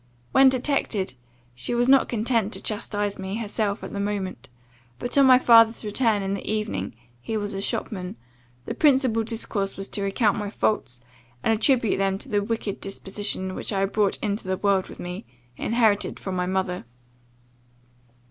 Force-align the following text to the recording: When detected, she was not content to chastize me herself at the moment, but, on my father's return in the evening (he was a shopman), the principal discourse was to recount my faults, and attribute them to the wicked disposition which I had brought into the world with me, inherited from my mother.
When 0.31 0.49
detected, 0.49 1.13
she 1.53 1.75
was 1.75 1.87
not 1.87 2.09
content 2.09 2.53
to 2.53 2.59
chastize 2.59 3.19
me 3.19 3.35
herself 3.35 3.83
at 3.83 3.93
the 3.93 3.99
moment, 3.99 4.49
but, 4.97 5.15
on 5.15 5.27
my 5.27 5.37
father's 5.37 5.85
return 5.85 6.23
in 6.23 6.33
the 6.33 6.51
evening 6.51 6.95
(he 7.21 7.37
was 7.37 7.53
a 7.53 7.61
shopman), 7.61 8.15
the 8.65 8.73
principal 8.73 9.23
discourse 9.23 9.77
was 9.77 9.89
to 9.89 10.01
recount 10.01 10.39
my 10.39 10.49
faults, 10.49 11.01
and 11.43 11.53
attribute 11.53 11.99
them 11.99 12.17
to 12.17 12.29
the 12.29 12.41
wicked 12.41 12.81
disposition 12.81 13.53
which 13.53 13.71
I 13.71 13.81
had 13.81 13.91
brought 13.91 14.17
into 14.23 14.47
the 14.47 14.57
world 14.57 14.89
with 14.89 14.99
me, 14.99 15.23
inherited 15.55 16.19
from 16.19 16.35
my 16.35 16.47
mother. 16.47 16.85